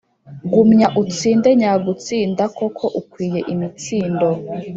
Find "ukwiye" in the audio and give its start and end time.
2.99-3.39